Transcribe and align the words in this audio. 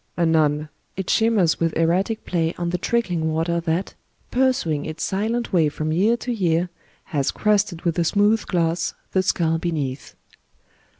Anon, 0.17 0.69
it 0.97 1.11
shimmers 1.11 1.59
with 1.59 1.77
erratic 1.77 2.25
play 2.25 2.55
on 2.57 2.71
the 2.71 2.79
trickling 2.79 3.31
water 3.31 3.59
that, 3.59 3.93
pursuing 4.31 4.83
its 4.83 5.03
silent 5.03 5.53
way 5.53 5.69
from 5.69 5.91
year 5.91 6.17
to 6.17 6.33
year, 6.33 6.69
has 7.03 7.29
crusted 7.29 7.83
with 7.83 7.99
a 7.99 8.03
smooth 8.03 8.43
gloss 8.47 8.95
the 9.11 9.21
skull 9.21 9.59
beneath. 9.59 10.15